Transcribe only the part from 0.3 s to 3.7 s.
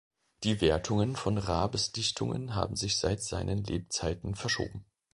Die Wertungen von Raabes Dichtungen haben sich seit seinen